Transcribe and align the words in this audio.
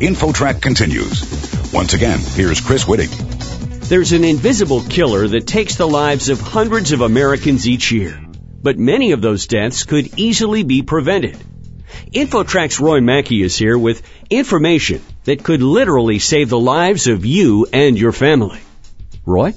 InfoTrack 0.00 0.60
continues. 0.60 1.72
Once 1.72 1.94
again, 1.94 2.18
here's 2.18 2.60
Chris 2.60 2.84
Whitting. 2.84 3.08
There's 3.88 4.12
an 4.12 4.24
invisible 4.24 4.82
killer 4.82 5.26
that 5.26 5.46
takes 5.46 5.76
the 5.76 5.88
lives 5.88 6.28
of 6.28 6.38
hundreds 6.38 6.92
of 6.92 7.00
Americans 7.00 7.66
each 7.66 7.90
year. 7.92 8.20
But 8.62 8.78
many 8.78 9.12
of 9.12 9.22
those 9.22 9.46
deaths 9.46 9.84
could 9.84 10.18
easily 10.18 10.64
be 10.64 10.82
prevented. 10.82 11.38
InfoTrack's 12.12 12.78
Roy 12.78 13.00
Mackey 13.00 13.42
is 13.42 13.56
here 13.56 13.78
with 13.78 14.02
information 14.28 15.00
that 15.24 15.42
could 15.42 15.62
literally 15.62 16.18
save 16.18 16.50
the 16.50 16.60
lives 16.60 17.06
of 17.06 17.24
you 17.24 17.66
and 17.72 17.98
your 17.98 18.12
family. 18.12 18.60
Roy? 19.24 19.54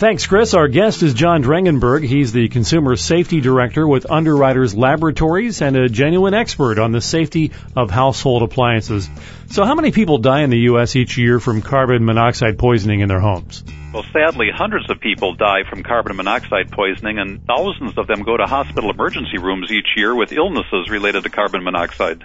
Thanks, 0.00 0.26
Chris. 0.26 0.54
Our 0.54 0.66
guest 0.66 1.02
is 1.02 1.12
John 1.12 1.42
Drengenberg. 1.42 2.02
He's 2.02 2.32
the 2.32 2.48
Consumer 2.48 2.96
Safety 2.96 3.42
Director 3.42 3.86
with 3.86 4.10
Underwriters 4.10 4.74
Laboratories 4.74 5.60
and 5.60 5.76
a 5.76 5.90
genuine 5.90 6.32
expert 6.32 6.78
on 6.78 6.92
the 6.92 7.02
safety 7.02 7.52
of 7.76 7.90
household 7.90 8.42
appliances. 8.42 9.10
So 9.50 9.66
how 9.66 9.74
many 9.74 9.92
people 9.92 10.16
die 10.16 10.40
in 10.40 10.48
the 10.48 10.60
U.S. 10.70 10.96
each 10.96 11.18
year 11.18 11.38
from 11.38 11.60
carbon 11.60 12.06
monoxide 12.06 12.58
poisoning 12.58 13.00
in 13.00 13.08
their 13.08 13.20
homes? 13.20 13.62
Well, 13.92 14.06
sadly, 14.10 14.46
hundreds 14.50 14.88
of 14.88 15.00
people 15.00 15.34
die 15.34 15.64
from 15.68 15.82
carbon 15.82 16.16
monoxide 16.16 16.72
poisoning, 16.72 17.18
and 17.18 17.44
thousands 17.44 17.98
of 17.98 18.06
them 18.06 18.22
go 18.22 18.38
to 18.38 18.46
hospital 18.46 18.88
emergency 18.88 19.36
rooms 19.36 19.70
each 19.70 19.88
year 19.98 20.14
with 20.14 20.32
illnesses 20.32 20.88
related 20.88 21.24
to 21.24 21.28
carbon 21.28 21.62
monoxide. 21.62 22.24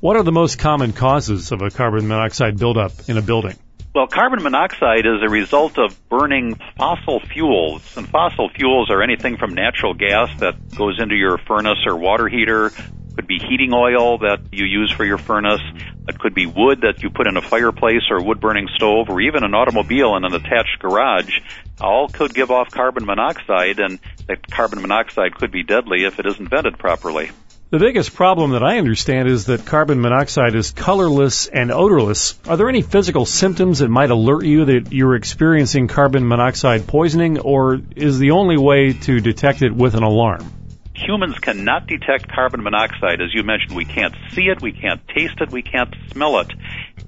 What 0.00 0.16
are 0.16 0.24
the 0.24 0.32
most 0.32 0.58
common 0.58 0.92
causes 0.92 1.52
of 1.52 1.62
a 1.62 1.70
carbon 1.70 2.08
monoxide 2.08 2.58
buildup 2.58 3.08
in 3.08 3.16
a 3.16 3.22
building? 3.22 3.54
Well, 3.94 4.06
carbon 4.06 4.42
monoxide 4.42 5.04
is 5.04 5.20
a 5.22 5.28
result 5.28 5.78
of 5.78 6.08
burning 6.08 6.58
fossil 6.78 7.20
fuels. 7.20 7.94
And 7.94 8.08
fossil 8.08 8.48
fuels 8.48 8.90
are 8.90 9.02
anything 9.02 9.36
from 9.36 9.52
natural 9.52 9.92
gas 9.92 10.30
that 10.38 10.74
goes 10.74 10.98
into 10.98 11.14
your 11.14 11.36
furnace 11.36 11.84
or 11.86 11.98
water 11.98 12.26
heater, 12.26 12.70
could 13.14 13.26
be 13.26 13.38
heating 13.38 13.74
oil 13.74 14.16
that 14.18 14.40
you 14.50 14.64
use 14.64 14.90
for 14.90 15.04
your 15.04 15.18
furnace. 15.18 15.60
It 16.08 16.18
could 16.18 16.32
be 16.32 16.46
wood 16.46 16.80
that 16.80 17.02
you 17.02 17.10
put 17.10 17.26
in 17.26 17.36
a 17.36 17.42
fireplace 17.42 18.04
or 18.10 18.24
wood 18.24 18.40
burning 18.40 18.66
stove 18.74 19.10
or 19.10 19.20
even 19.20 19.44
an 19.44 19.52
automobile 19.52 20.16
in 20.16 20.24
an 20.24 20.32
attached 20.32 20.78
garage. 20.80 21.40
All 21.78 22.08
could 22.08 22.32
give 22.32 22.50
off 22.50 22.70
carbon 22.70 23.04
monoxide 23.04 23.78
and 23.78 23.98
that 24.26 24.50
carbon 24.50 24.80
monoxide 24.80 25.34
could 25.34 25.50
be 25.50 25.64
deadly 25.64 26.04
if 26.04 26.18
it 26.18 26.24
isn't 26.24 26.48
vented 26.48 26.78
properly. 26.78 27.30
The 27.72 27.78
biggest 27.78 28.12
problem 28.12 28.50
that 28.50 28.62
I 28.62 28.76
understand 28.76 29.28
is 29.28 29.46
that 29.46 29.64
carbon 29.64 30.02
monoxide 30.02 30.54
is 30.54 30.72
colorless 30.72 31.46
and 31.46 31.72
odorless. 31.72 32.38
Are 32.46 32.58
there 32.58 32.68
any 32.68 32.82
physical 32.82 33.24
symptoms 33.24 33.78
that 33.78 33.88
might 33.88 34.10
alert 34.10 34.44
you 34.44 34.66
that 34.66 34.92
you're 34.92 35.14
experiencing 35.14 35.88
carbon 35.88 36.28
monoxide 36.28 36.86
poisoning, 36.86 37.38
or 37.38 37.80
is 37.96 38.18
the 38.18 38.32
only 38.32 38.58
way 38.58 38.92
to 38.92 39.20
detect 39.20 39.62
it 39.62 39.74
with 39.74 39.94
an 39.94 40.02
alarm? 40.02 40.52
Humans 40.94 41.38
cannot 41.38 41.86
detect 41.86 42.28
carbon 42.28 42.62
monoxide. 42.62 43.22
As 43.22 43.32
you 43.32 43.42
mentioned, 43.42 43.74
we 43.74 43.86
can't 43.86 44.14
see 44.32 44.48
it, 44.48 44.60
we 44.60 44.72
can't 44.72 45.00
taste 45.08 45.40
it, 45.40 45.50
we 45.50 45.62
can't 45.62 45.94
smell 46.10 46.40
it 46.40 46.52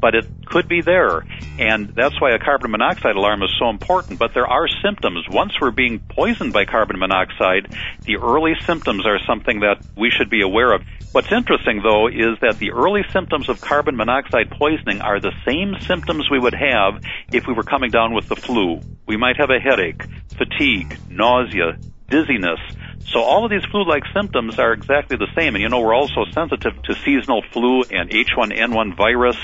but 0.00 0.14
it 0.14 0.26
could 0.46 0.68
be 0.68 0.80
there. 0.80 1.24
And 1.58 1.88
that's 1.88 2.20
why 2.20 2.32
a 2.34 2.38
carbon 2.38 2.70
monoxide 2.70 3.16
alarm 3.16 3.42
is 3.42 3.50
so 3.58 3.70
important. 3.70 4.18
But 4.18 4.34
there 4.34 4.46
are 4.46 4.68
symptoms. 4.82 5.26
Once 5.30 5.52
we're 5.60 5.70
being 5.70 5.98
poisoned 5.98 6.52
by 6.52 6.64
carbon 6.64 6.98
monoxide, 6.98 7.74
the 8.02 8.16
early 8.16 8.54
symptoms 8.66 9.06
are 9.06 9.18
something 9.26 9.60
that 9.60 9.84
we 9.96 10.10
should 10.10 10.30
be 10.30 10.42
aware 10.42 10.72
of. 10.72 10.82
What's 11.12 11.30
interesting 11.30 11.80
though 11.82 12.08
is 12.08 12.40
that 12.40 12.58
the 12.58 12.72
early 12.72 13.02
symptoms 13.12 13.48
of 13.48 13.60
carbon 13.60 13.96
monoxide 13.96 14.50
poisoning 14.50 15.00
are 15.00 15.20
the 15.20 15.32
same 15.46 15.76
symptoms 15.80 16.28
we 16.28 16.40
would 16.40 16.54
have 16.54 17.02
if 17.32 17.46
we 17.46 17.52
were 17.52 17.62
coming 17.62 17.90
down 17.90 18.14
with 18.14 18.28
the 18.28 18.36
flu. 18.36 18.80
We 19.06 19.16
might 19.16 19.36
have 19.36 19.50
a 19.50 19.60
headache, 19.60 20.02
fatigue, 20.36 20.98
nausea, 21.08 21.78
dizziness, 22.08 22.58
so 23.06 23.20
all 23.20 23.44
of 23.44 23.50
these 23.50 23.64
flu-like 23.70 24.04
symptoms 24.14 24.58
are 24.58 24.72
exactly 24.72 25.16
the 25.16 25.28
same. 25.36 25.54
And 25.54 25.62
you 25.62 25.68
know, 25.68 25.80
we're 25.80 25.94
also 25.94 26.24
sensitive 26.32 26.82
to 26.84 26.94
seasonal 26.94 27.42
flu 27.52 27.82
and 27.82 28.10
H1N1 28.10 28.96
virus. 28.96 29.36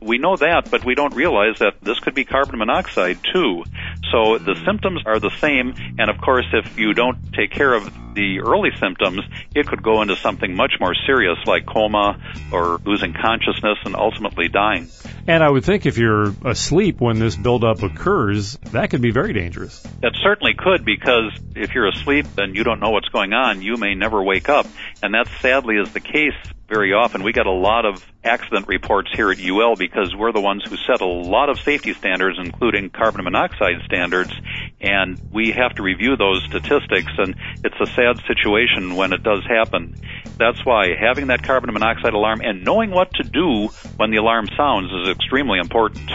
We 0.00 0.18
know 0.18 0.36
that, 0.36 0.70
but 0.70 0.84
we 0.84 0.94
don't 0.94 1.14
realize 1.14 1.58
that 1.58 1.74
this 1.82 1.98
could 2.00 2.14
be 2.14 2.24
carbon 2.24 2.58
monoxide 2.58 3.18
too. 3.32 3.64
So 4.10 4.38
the 4.38 4.54
symptoms 4.64 5.02
are 5.06 5.20
the 5.20 5.30
same. 5.40 5.74
And 5.98 6.10
of 6.10 6.18
course, 6.20 6.46
if 6.52 6.78
you 6.78 6.94
don't 6.94 7.32
take 7.32 7.50
care 7.50 7.74
of 7.74 7.84
the 8.14 8.40
early 8.40 8.70
symptoms, 8.80 9.20
it 9.54 9.66
could 9.66 9.82
go 9.82 10.02
into 10.02 10.16
something 10.16 10.56
much 10.56 10.72
more 10.80 10.94
serious 11.06 11.38
like 11.46 11.66
coma 11.66 12.18
or 12.52 12.78
losing 12.84 13.12
consciousness 13.12 13.78
and 13.84 13.94
ultimately 13.94 14.48
dying. 14.48 14.88
And 15.26 15.42
I 15.42 15.48
would 15.48 15.64
think 15.64 15.86
if 15.86 15.98
you're 15.98 16.34
asleep 16.44 17.00
when 17.00 17.18
this 17.18 17.36
buildup 17.36 17.82
occurs, 17.82 18.56
that 18.72 18.90
could 18.90 19.02
be 19.02 19.10
very 19.10 19.32
dangerous. 19.32 19.80
That 20.00 20.12
certainly 20.22 20.54
could 20.54 20.84
because 20.84 21.32
if 21.54 21.74
you're 21.74 21.88
asleep 21.88 22.26
and 22.38 22.56
you 22.56 22.64
don't 22.64 22.80
know 22.80 22.90
what's 22.90 23.08
going 23.08 23.32
on, 23.34 23.62
you 23.62 23.76
may 23.76 23.94
never 23.94 24.22
wake 24.22 24.48
up. 24.48 24.66
And 25.02 25.14
that 25.14 25.28
sadly 25.40 25.76
is 25.76 25.92
the 25.92 26.00
case 26.00 26.34
very 26.68 26.92
often. 26.92 27.22
We 27.22 27.32
get 27.32 27.46
a 27.46 27.52
lot 27.52 27.86
of 27.86 28.04
accident 28.22 28.68
reports 28.68 29.10
here 29.14 29.30
at 29.30 29.40
UL 29.40 29.74
because 29.76 30.14
we're 30.14 30.32
the 30.32 30.40
ones 30.40 30.62
who 30.68 30.76
set 30.76 31.00
a 31.00 31.06
lot 31.06 31.48
of 31.48 31.58
safety 31.60 31.94
standards, 31.94 32.38
including 32.38 32.90
carbon 32.90 33.24
monoxide 33.24 33.80
standards, 33.86 34.32
and 34.80 35.20
we 35.32 35.52
have 35.52 35.74
to 35.76 35.82
review 35.82 36.16
those 36.16 36.44
statistics, 36.44 37.12
and 37.16 37.34
it's 37.64 37.80
a 37.80 37.86
sad 37.86 38.20
situation 38.26 38.96
when 38.96 39.12
it 39.12 39.22
does 39.22 39.44
happen. 39.46 39.94
That's 40.36 40.64
why 40.64 40.94
having 40.98 41.28
that 41.28 41.42
carbon 41.42 41.72
monoxide 41.72 42.12
alarm 42.12 42.40
and 42.42 42.64
knowing 42.64 42.90
what 42.90 43.12
to 43.14 43.22
do 43.22 43.68
when 43.96 44.10
the 44.10 44.18
alarm 44.18 44.46
sounds 44.56 44.92
is 44.92 45.08
extremely 45.08 45.58
important. 45.58 46.10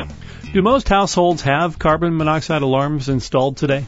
Do 0.54 0.62
most 0.62 0.88
households 0.88 1.42
have 1.42 1.80
carbon 1.80 2.16
monoxide 2.16 2.62
alarms 2.62 3.10
installed 3.10 3.58
today? 3.58 3.86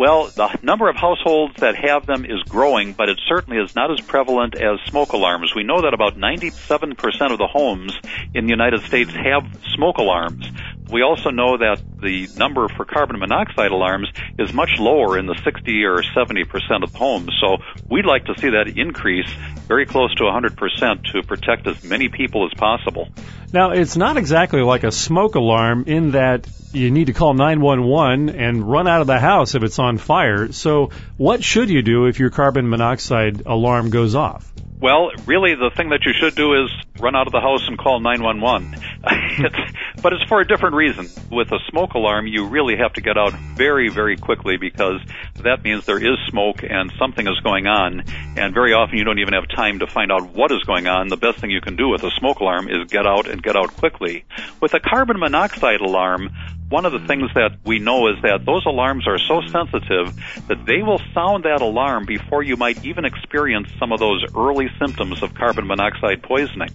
Well, 0.00 0.28
the 0.28 0.58
number 0.62 0.88
of 0.88 0.96
households 0.96 1.56
that 1.60 1.76
have 1.76 2.06
them 2.06 2.24
is 2.24 2.42
growing, 2.48 2.94
but 2.94 3.10
it 3.10 3.20
certainly 3.28 3.62
is 3.62 3.76
not 3.76 3.90
as 3.90 4.00
prevalent 4.00 4.54
as 4.54 4.80
smoke 4.88 5.12
alarms. 5.12 5.54
We 5.54 5.62
know 5.62 5.82
that 5.82 5.92
about 5.92 6.16
97% 6.16 6.96
of 7.30 7.36
the 7.36 7.46
homes 7.46 7.92
in 8.32 8.46
the 8.46 8.50
United 8.50 8.80
States 8.84 9.10
have 9.10 9.44
smoke 9.74 9.98
alarms. 9.98 10.48
We 10.90 11.02
also 11.02 11.28
know 11.28 11.58
that 11.58 11.82
the 12.00 12.28
number 12.38 12.66
for 12.68 12.86
carbon 12.86 13.18
monoxide 13.18 13.72
alarms 13.72 14.08
is 14.38 14.54
much 14.54 14.70
lower 14.78 15.18
in 15.18 15.26
the 15.26 15.38
60 15.44 15.84
or 15.84 16.02
70% 16.02 16.82
of 16.82 16.94
homes. 16.94 17.36
So 17.38 17.58
we'd 17.90 18.06
like 18.06 18.24
to 18.24 18.34
see 18.38 18.48
that 18.48 18.72
increase 18.74 19.30
very 19.68 19.84
close 19.84 20.14
to 20.14 20.22
100% 20.22 21.12
to 21.12 21.22
protect 21.24 21.66
as 21.66 21.84
many 21.84 22.08
people 22.08 22.46
as 22.46 22.58
possible. 22.58 23.10
Now, 23.52 23.72
it's 23.72 23.98
not 23.98 24.16
exactly 24.16 24.62
like 24.62 24.82
a 24.82 24.92
smoke 24.92 25.34
alarm 25.34 25.84
in 25.88 26.12
that 26.12 26.46
you 26.72 26.90
need 26.90 27.06
to 27.06 27.12
call 27.12 27.34
911 27.34 28.30
and 28.30 28.68
run 28.68 28.86
out 28.86 29.00
of 29.00 29.06
the 29.06 29.18
house 29.18 29.54
if 29.54 29.62
it's 29.62 29.78
on 29.78 29.98
fire. 29.98 30.52
So, 30.52 30.90
what 31.16 31.42
should 31.42 31.70
you 31.70 31.82
do 31.82 32.06
if 32.06 32.18
your 32.18 32.30
carbon 32.30 32.68
monoxide 32.68 33.42
alarm 33.46 33.90
goes 33.90 34.14
off? 34.14 34.50
Well, 34.80 35.10
really, 35.26 35.54
the 35.56 35.70
thing 35.76 35.90
that 35.90 36.06
you 36.06 36.14
should 36.18 36.34
do 36.34 36.54
is 36.64 36.70
run 36.98 37.14
out 37.14 37.26
of 37.26 37.34
the 37.34 37.40
house 37.40 37.68
and 37.68 37.76
call 37.76 38.00
911. 38.00 38.80
it's, 39.44 40.00
but 40.00 40.14
it's 40.14 40.24
for 40.24 40.40
a 40.40 40.46
different 40.48 40.74
reason. 40.74 41.06
With 41.30 41.52
a 41.52 41.58
smoke 41.68 41.92
alarm, 41.92 42.26
you 42.26 42.46
really 42.46 42.76
have 42.78 42.94
to 42.94 43.02
get 43.02 43.18
out 43.18 43.34
very, 43.34 43.90
very 43.90 44.16
quickly 44.16 44.56
because 44.56 45.00
that 45.42 45.62
means 45.62 45.84
there 45.84 45.98
is 45.98 46.16
smoke 46.30 46.62
and 46.62 46.90
something 46.98 47.26
is 47.26 47.38
going 47.40 47.66
on. 47.66 48.04
And 48.38 48.54
very 48.54 48.72
often 48.72 48.96
you 48.96 49.04
don't 49.04 49.18
even 49.18 49.34
have 49.34 49.48
time 49.48 49.80
to 49.80 49.86
find 49.86 50.10
out 50.10 50.34
what 50.34 50.50
is 50.50 50.62
going 50.64 50.86
on. 50.86 51.08
The 51.08 51.18
best 51.18 51.40
thing 51.40 51.50
you 51.50 51.60
can 51.60 51.76
do 51.76 51.90
with 51.90 52.02
a 52.02 52.10
smoke 52.12 52.40
alarm 52.40 52.66
is 52.70 52.90
get 52.90 53.06
out 53.06 53.28
and 53.28 53.42
get 53.42 53.56
out 53.56 53.76
quickly. 53.76 54.24
With 54.62 54.72
a 54.72 54.80
carbon 54.80 55.18
monoxide 55.18 55.82
alarm, 55.82 56.30
one 56.70 56.86
of 56.86 56.92
the 56.92 56.98
hmm. 57.00 57.06
things 57.06 57.30
that 57.34 57.58
we 57.64 57.78
know 57.78 58.08
is 58.08 58.22
that 58.22 58.46
those 58.46 58.64
alarms 58.64 59.06
are 59.06 59.18
so 59.18 59.42
sensitive 59.42 60.16
that 60.48 60.64
they 60.64 60.82
will 60.82 61.00
sound 61.12 61.44
that 61.44 61.60
alarm 61.60 62.06
before 62.06 62.42
you 62.42 62.56
might 62.56 62.84
even 62.84 63.04
experience 63.04 63.68
some 63.78 63.92
of 63.92 63.98
those 63.98 64.24
early 64.34 64.70
symptoms 64.78 65.22
of 65.22 65.34
carbon 65.34 65.66
monoxide 65.66 66.22
poisoning. 66.22 66.70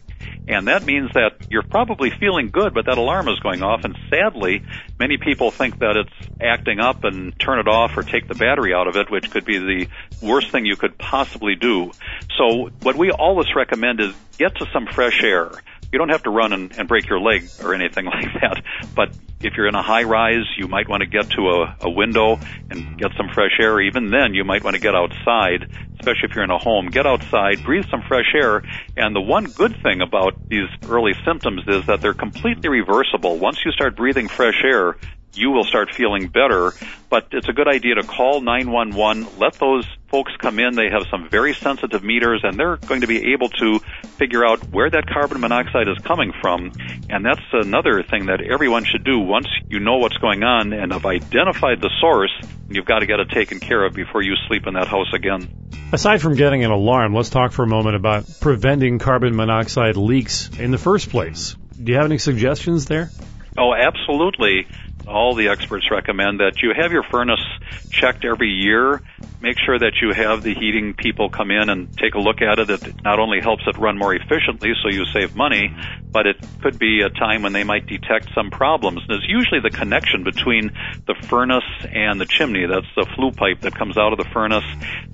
And 0.47 0.67
that 0.67 0.85
means 0.85 1.09
that 1.13 1.47
you're 1.49 1.63
probably 1.63 2.11
feeling 2.11 2.49
good, 2.51 2.73
but 2.73 2.85
that 2.85 2.97
alarm 2.97 3.27
is 3.29 3.39
going 3.39 3.63
off. 3.63 3.83
And 3.83 3.97
sadly, 4.09 4.63
many 4.99 5.17
people 5.17 5.49
think 5.49 5.79
that 5.79 5.95
it's 5.97 6.29
acting 6.39 6.79
up 6.79 7.03
and 7.03 7.37
turn 7.39 7.59
it 7.59 7.67
off 7.67 7.97
or 7.97 8.03
take 8.03 8.27
the 8.27 8.35
battery 8.35 8.73
out 8.73 8.87
of 8.87 8.95
it, 8.95 9.09
which 9.09 9.31
could 9.31 9.45
be 9.45 9.57
the 9.57 9.87
worst 10.21 10.51
thing 10.51 10.65
you 10.65 10.75
could 10.75 10.97
possibly 10.99 11.55
do. 11.55 11.91
So 12.37 12.69
what 12.83 12.95
we 12.95 13.09
always 13.11 13.47
recommend 13.55 14.01
is 14.01 14.13
get 14.37 14.55
to 14.57 14.67
some 14.71 14.85
fresh 14.85 15.23
air. 15.23 15.51
You 15.95 15.99
don't 15.99 16.09
have 16.09 16.23
to 16.23 16.29
run 16.29 16.51
and, 16.51 16.77
and 16.77 16.89
break 16.89 17.07
your 17.07 17.21
leg 17.21 17.47
or 17.63 17.73
anything 17.73 18.03
like 18.17 18.33
that, 18.41 18.61
but 18.93 19.15
if 19.39 19.53
you're 19.55 19.69
in 19.69 19.75
a 19.75 19.81
high 19.81 20.03
rise, 20.03 20.43
you 20.57 20.67
might 20.67 20.89
want 20.89 21.03
to 21.03 21.07
get 21.07 21.29
to 21.29 21.41
a, 21.47 21.77
a 21.87 21.89
window 21.89 22.37
and 22.69 22.97
get 22.97 23.11
some 23.15 23.29
fresh 23.33 23.57
air. 23.61 23.79
Even 23.79 24.09
then, 24.09 24.33
you 24.33 24.43
might 24.43 24.61
want 24.61 24.75
to 24.75 24.81
get 24.81 24.93
outside, 24.93 25.71
especially 25.97 26.27
if 26.29 26.35
you're 26.35 26.43
in 26.43 26.51
a 26.51 26.57
home. 26.57 26.87
Get 26.87 27.07
outside, 27.07 27.63
breathe 27.63 27.85
some 27.89 28.01
fresh 28.09 28.35
air. 28.35 28.61
And 28.97 29.15
the 29.15 29.21
one 29.21 29.45
good 29.45 29.81
thing 29.83 30.01
about 30.01 30.49
these 30.49 30.67
early 30.89 31.13
symptoms 31.23 31.61
is 31.65 31.85
that 31.85 32.01
they're 32.01 32.13
completely 32.13 32.67
reversible. 32.67 33.37
Once 33.37 33.63
you 33.63 33.71
start 33.71 33.95
breathing 33.95 34.27
fresh 34.27 34.65
air, 34.65 34.97
you 35.37 35.51
will 35.51 35.63
start 35.63 35.93
feeling 35.93 36.27
better. 36.27 36.73
But 37.09 37.27
it's 37.31 37.47
a 37.47 37.53
good 37.53 37.67
idea 37.67 37.95
to 37.95 38.03
call 38.03 38.41
911, 38.41 39.39
let 39.39 39.53
those 39.53 39.85
folks 40.09 40.31
come 40.39 40.59
in. 40.59 40.75
They 40.75 40.89
have 40.89 41.03
some 41.09 41.29
very 41.29 41.53
sensitive 41.53 42.03
meters 42.03 42.41
and 42.43 42.57
they're 42.57 42.77
going 42.77 43.01
to 43.01 43.07
be 43.07 43.33
able 43.33 43.49
to 43.49 43.79
figure 44.15 44.45
out 44.45 44.59
where 44.71 44.89
that 44.89 45.07
carbon 45.07 45.41
monoxide 45.41 45.87
is 45.87 45.97
coming 45.99 46.33
from. 46.41 46.71
And 47.09 47.25
that's 47.25 47.45
another 47.53 48.03
thing 48.03 48.27
that 48.27 48.41
everyone 48.41 48.85
should 48.85 49.03
do. 49.03 49.19
Once 49.19 49.47
you 49.67 49.79
know 49.79 49.97
what's 49.97 50.17
going 50.17 50.43
on 50.43 50.73
and 50.73 50.91
have 50.91 51.05
identified 51.05 51.81
the 51.81 51.91
source, 51.99 52.31
you've 52.69 52.85
got 52.85 52.99
to 52.99 53.05
get 53.05 53.19
it 53.19 53.29
taken 53.29 53.59
care 53.59 53.85
of 53.85 53.93
before 53.93 54.21
you 54.21 54.35
sleep 54.47 54.67
in 54.67 54.73
that 54.73 54.87
house 54.87 55.13
again. 55.13 55.49
Aside 55.93 56.21
from 56.21 56.35
getting 56.35 56.63
an 56.63 56.71
alarm, 56.71 57.13
let's 57.13 57.29
talk 57.29 57.51
for 57.51 57.63
a 57.63 57.67
moment 57.67 57.95
about 57.95 58.25
preventing 58.41 58.99
carbon 58.99 59.35
monoxide 59.35 59.97
leaks 59.97 60.49
in 60.57 60.71
the 60.71 60.77
first 60.77 61.09
place. 61.09 61.55
Do 61.81 61.91
you 61.91 61.97
have 61.97 62.05
any 62.05 62.17
suggestions 62.17 62.85
there? 62.85 63.11
Oh, 63.57 63.73
absolutely. 63.73 64.67
All 65.07 65.35
the 65.35 65.49
experts 65.49 65.89
recommend 65.91 66.39
that 66.39 66.61
you 66.61 66.73
have 66.75 66.91
your 66.91 67.03
furnace 67.03 67.43
checked 67.91 68.25
every 68.25 68.49
year. 68.49 69.01
Make 69.45 69.59
sure 69.59 69.77
that 69.77 70.01
you 70.01 70.11
have 70.11 70.41
the 70.41 70.55
heating 70.55 70.95
people 70.95 71.29
come 71.29 71.51
in 71.51 71.69
and 71.69 71.95
take 71.99 72.15
a 72.15 72.19
look 72.19 72.41
at 72.41 72.57
it. 72.57 72.67
It 72.67 73.03
not 73.03 73.19
only 73.19 73.41
helps 73.41 73.61
it 73.67 73.77
run 73.77 73.95
more 73.95 74.11
efficiently 74.11 74.71
so 74.81 74.89
you 74.89 75.05
save 75.13 75.35
money, 75.35 75.71
but 76.09 76.25
it 76.25 76.37
could 76.63 76.79
be 76.79 77.01
a 77.01 77.11
time 77.11 77.43
when 77.43 77.53
they 77.53 77.63
might 77.63 77.85
detect 77.85 78.29
some 78.33 78.49
problems. 78.49 79.01
There's 79.07 79.23
usually 79.27 79.59
the 79.59 79.69
connection 79.69 80.23
between 80.23 80.71
the 81.05 81.13
furnace 81.29 81.63
and 81.93 82.19
the 82.19 82.25
chimney. 82.25 82.65
That's 82.65 82.87
the 82.95 83.05
flue 83.15 83.33
pipe 83.33 83.61
that 83.61 83.75
comes 83.75 83.99
out 83.99 84.13
of 84.13 84.17
the 84.17 84.25
furnace. 84.33 84.65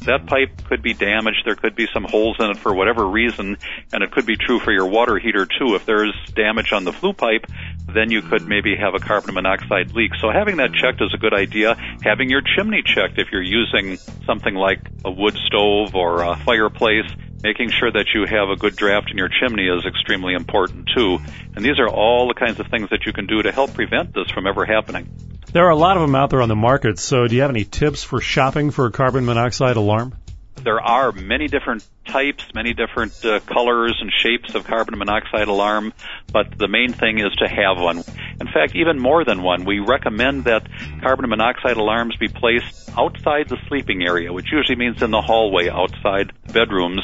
That 0.06 0.28
pipe 0.28 0.64
could 0.64 0.82
be 0.82 0.94
damaged. 0.94 1.42
There 1.44 1.56
could 1.56 1.76
be 1.76 1.88
some 1.94 2.06
holes 2.06 2.38
in 2.40 2.52
it 2.52 2.58
for 2.58 2.74
whatever 2.74 3.06
reason, 3.06 3.58
and 3.92 4.02
it 4.02 4.12
could 4.12 4.26
be 4.26 4.38
true 4.38 4.62
for 4.62 4.72
your 4.72 4.88
water 4.88 5.20
heater 5.20 5.46
too. 5.46 5.76
If 5.76 5.86
there's 5.86 6.16
damage 6.34 6.72
on 6.72 6.86
the 6.86 6.94
flue 6.94 7.12
pipe, 7.12 7.48
then 7.94 8.12
you 8.12 8.22
could 8.22 8.48
maybe 8.48 8.76
have 8.76 8.94
a 8.96 9.00
carbon 9.00 9.36
monoxide 9.36 9.94
leak. 9.94 10.12
So 10.20 10.32
having 10.32 10.58
that 10.58 10.74
checked 10.74 11.02
is 11.02 11.14
a 11.14 11.18
good 11.18 11.34
idea. 11.34 11.76
Having 12.04 12.30
your 12.30 12.42
chimney 12.42 12.82
checked 12.84 13.18
if 13.18 13.28
you're 13.32 13.42
using 13.42 13.98
something 14.26 14.56
like 14.56 14.80
a 15.06 15.12
wood 15.12 15.38
stove 15.48 15.96
or 15.96 16.24
a 16.24 16.36
fireplace, 16.38 17.10
making 17.44 17.70
sure 17.72 17.92
that 17.92 18.08
you 18.14 18.26
have 18.26 18.50
a 18.50 18.56
good 18.56 18.76
draft 18.76 19.12
in 19.12 19.18
your 19.18 19.30
chimney 19.30 19.68
is 19.68 19.86
extremely 19.86 20.34
important 20.34 20.90
too. 20.96 21.20
And 21.56 21.66
these 21.66 21.80
are 21.80 21.90
all 21.90 22.28
the 22.28 22.34
kinds 22.34 22.60
of 22.60 22.68
things 22.68 22.90
that 22.90 23.06
you 23.06 23.14
can 23.14 23.26
do 23.28 23.42
to 23.42 23.52
help 23.52 23.74
prevent 23.74 24.14
this 24.14 24.30
from 24.32 24.48
ever 24.48 24.66
happening. 24.66 25.10
There 25.52 25.66
are 25.66 25.72
a 25.72 25.76
lot 25.76 25.98
of 25.98 26.02
them 26.02 26.16
out 26.16 26.30
there 26.30 26.42
on 26.42 26.50
the 26.50 26.56
market, 26.56 26.98
so 26.98 27.28
do 27.28 27.36
you 27.36 27.42
have 27.42 27.50
any 27.50 27.66
tips 27.66 28.04
for 28.04 28.22
shopping 28.22 28.72
for 28.72 28.86
a 28.86 28.92
carbon 28.92 29.26
monoxide 29.26 29.76
alarm? 29.76 30.16
There 30.56 30.80
are 30.80 31.12
many 31.12 31.48
different 31.48 31.86
types, 32.08 32.46
many 32.54 32.74
different 32.74 33.14
uh, 33.26 33.40
colors 33.42 33.98
and 34.00 34.12
shapes 34.12 34.54
of 34.54 34.66
carbon 34.66 34.98
monoxide 34.98 35.48
alarm, 35.48 35.94
but 36.32 36.58
the 36.58 36.68
main 36.68 36.94
thing 36.94 37.20
is 37.20 37.34
to 37.38 37.48
have 37.48 37.78
one. 37.78 38.04
In 38.40 38.48
fact, 38.48 38.76
even 38.76 39.00
more 39.00 39.24
than 39.26 39.42
one. 39.42 39.66
We 39.66 39.80
recommend 39.80 40.46
that 40.46 40.68
carbon 41.02 41.30
monoxide 41.30 41.78
alarms 41.78 42.16
be 42.18 42.28
placed 42.28 42.90
outside 42.98 43.50
the 43.50 43.58
sleeping 43.68 44.04
area, 44.04 44.32
which 44.34 44.52
usually 44.52 44.76
means 44.76 45.02
in 45.02 45.12
the 45.12 45.22
hallway 45.22 45.70
outside 45.70 46.32
bedrooms 46.52 47.02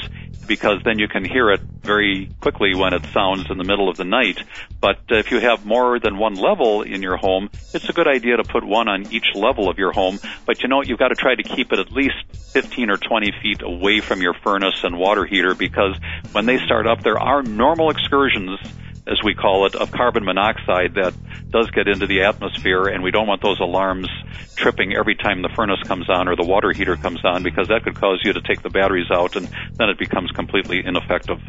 because 0.47 0.81
then 0.83 0.99
you 0.99 1.07
can 1.07 1.25
hear 1.25 1.51
it 1.51 1.61
very 1.83 2.29
quickly 2.41 2.75
when 2.75 2.93
it 2.93 3.05
sounds 3.13 3.49
in 3.49 3.57
the 3.57 3.63
middle 3.63 3.89
of 3.89 3.97
the 3.97 4.03
night. 4.03 4.39
But 4.81 4.99
uh, 5.11 5.17
if 5.17 5.31
you 5.31 5.39
have 5.39 5.65
more 5.65 5.99
than 5.99 6.17
one 6.17 6.35
level 6.35 6.81
in 6.81 7.01
your 7.01 7.17
home, 7.17 7.49
it's 7.73 7.89
a 7.89 7.93
good 7.93 8.07
idea 8.07 8.37
to 8.37 8.43
put 8.43 8.63
one 8.63 8.87
on 8.87 9.11
each 9.11 9.35
level 9.35 9.69
of 9.69 9.77
your 9.77 9.91
home. 9.91 10.19
But 10.45 10.63
you 10.63 10.69
know, 10.69 10.81
you've 10.83 10.99
got 10.99 11.09
to 11.09 11.15
try 11.15 11.35
to 11.35 11.43
keep 11.43 11.71
it 11.71 11.79
at 11.79 11.91
least 11.91 12.15
15 12.53 12.89
or 12.89 12.97
20 12.97 13.31
feet 13.41 13.61
away 13.61 13.99
from 13.99 14.21
your 14.21 14.33
furnace 14.33 14.83
and 14.83 14.97
water 14.97 15.25
heater 15.25 15.55
because 15.55 15.95
when 16.31 16.45
they 16.45 16.57
start 16.59 16.87
up, 16.87 17.03
there 17.03 17.19
are 17.19 17.43
normal 17.43 17.89
excursions 17.89 18.59
as 19.07 19.23
we 19.23 19.33
call 19.33 19.65
it, 19.65 19.75
of 19.75 19.91
carbon 19.91 20.25
monoxide 20.25 20.95
that 20.95 21.13
does 21.51 21.69
get 21.71 21.87
into 21.87 22.07
the 22.07 22.23
atmosphere, 22.23 22.87
and 22.87 23.03
we 23.03 23.11
don't 23.11 23.27
want 23.27 23.41
those 23.41 23.59
alarms 23.59 24.09
tripping 24.55 24.95
every 24.95 25.15
time 25.15 25.41
the 25.41 25.49
furnace 25.55 25.81
comes 25.83 26.09
on 26.09 26.27
or 26.27 26.35
the 26.35 26.43
water 26.43 26.71
heater 26.71 26.95
comes 26.95 27.23
on 27.23 27.43
because 27.43 27.69
that 27.69 27.83
could 27.83 27.95
cause 27.95 28.21
you 28.23 28.33
to 28.33 28.41
take 28.41 28.61
the 28.61 28.69
batteries 28.69 29.07
out 29.11 29.35
and 29.35 29.47
then 29.75 29.89
it 29.89 29.97
becomes 29.97 30.31
completely 30.31 30.83
ineffective. 30.83 31.39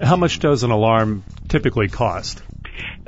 How 0.00 0.16
much 0.16 0.38
does 0.38 0.62
an 0.62 0.70
alarm 0.70 1.24
typically 1.48 1.88
cost? 1.88 2.42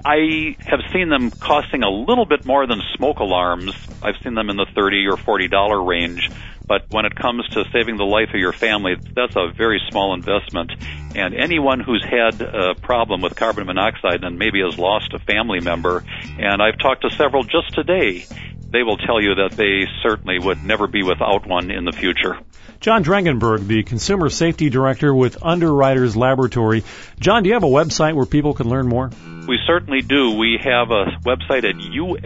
I 0.04 0.56
have 0.60 0.80
seen 0.92 1.08
them 1.08 1.30
costing 1.30 1.82
a 1.82 1.90
little 1.90 2.26
bit 2.26 2.44
more 2.44 2.66
than 2.66 2.80
smoke 2.96 3.18
alarms. 3.18 3.72
I've 4.02 4.16
seen 4.22 4.34
them 4.34 4.50
in 4.50 4.56
the 4.56 4.66
thirty 4.74 5.06
or 5.06 5.16
forty 5.16 5.48
dollar 5.48 5.82
range. 5.82 6.30
But 6.66 6.86
when 6.88 7.04
it 7.04 7.14
comes 7.14 7.46
to 7.50 7.64
saving 7.72 7.98
the 7.98 8.04
life 8.04 8.30
of 8.32 8.40
your 8.40 8.54
family, 8.54 8.96
that's 9.14 9.36
a 9.36 9.52
very 9.54 9.82
small 9.90 10.14
investment. 10.14 10.72
And 11.14 11.34
anyone 11.34 11.80
who's 11.80 12.02
had 12.02 12.40
a 12.40 12.74
problem 12.74 13.20
with 13.20 13.36
carbon 13.36 13.66
monoxide 13.66 14.24
and 14.24 14.38
maybe 14.38 14.62
has 14.62 14.78
lost 14.78 15.12
a 15.12 15.18
family 15.18 15.60
member, 15.60 16.04
and 16.38 16.62
I've 16.62 16.78
talked 16.78 17.02
to 17.02 17.10
several 17.10 17.44
just 17.44 17.74
today, 17.74 18.24
they 18.74 18.82
will 18.82 18.96
tell 18.96 19.20
you 19.20 19.36
that 19.36 19.52
they 19.52 19.86
certainly 20.02 20.38
would 20.38 20.64
never 20.64 20.86
be 20.86 21.02
without 21.02 21.46
one 21.46 21.70
in 21.70 21.84
the 21.84 21.92
future. 21.92 22.38
John 22.80 23.04
Drengenberg, 23.04 23.66
the 23.66 23.82
Consumer 23.82 24.28
Safety 24.28 24.68
Director 24.68 25.14
with 25.14 25.42
Underwriters 25.42 26.16
Laboratory. 26.16 26.82
John, 27.18 27.42
do 27.42 27.48
you 27.48 27.54
have 27.54 27.62
a 27.64 27.66
website 27.66 28.14
where 28.14 28.26
people 28.26 28.52
can 28.52 28.68
learn 28.68 28.88
more? 28.88 29.10
We 29.46 29.58
certainly 29.66 30.02
do. 30.02 30.32
We 30.32 30.58
have 30.62 30.90
a 30.90 31.06
website 31.24 31.64
at 31.64 31.76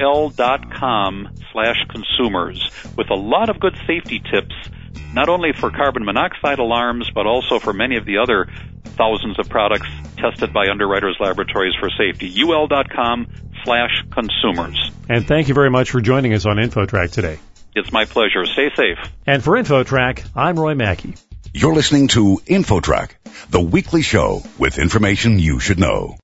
ul.com 0.03 1.29
slash 1.53 1.77
consumers 1.91 2.71
with 2.97 3.11
a 3.11 3.15
lot 3.15 3.51
of 3.51 3.61
good 3.61 3.77
safety 3.87 4.21
tips, 4.33 4.55
not 5.13 5.29
only 5.29 5.53
for 5.53 5.71
carbon 5.71 6.05
monoxide 6.05 6.59
alarms, 6.59 7.11
but 7.15 7.27
also 7.27 7.59
for 7.59 7.73
many 7.73 7.97
of 7.97 8.05
the 8.05 8.19
other 8.19 8.49
thousands 8.83 9.39
of 9.39 9.49
products 9.49 9.89
tested 10.17 10.53
by 10.53 10.69
Underwriters 10.69 11.17
Laboratories 11.21 11.75
for 11.79 11.89
safety. 11.91 12.33
ul.com 12.43 13.29
slash 13.65 14.05
consumers. 14.11 14.91
And 15.09 15.27
thank 15.27 15.49
you 15.49 15.55
very 15.55 15.71
much 15.71 15.91
for 15.91 16.01
joining 16.01 16.35
us 16.35 16.47
on 16.47 16.57
InfoTrack 16.57 17.11
today. 17.11 17.39
It's 17.75 17.93
my 17.93 18.07
pleasure. 18.07 18.47
Stay 18.47 18.71
safe. 18.75 18.99
And 19.27 19.45
for 19.45 19.53
InfoTrack, 19.53 20.27
I'm 20.35 20.59
Roy 20.59 20.75
Mackey. 20.75 21.15
You're 21.53 21.75
listening 21.75 22.09
to 22.09 22.41
InfoTrack, 22.47 23.11
the 23.51 23.61
weekly 23.61 24.03
show 24.03 24.43
with 24.59 24.79
information 24.79 25.39
you 25.39 25.61
should 25.61 25.79
know. 25.79 26.17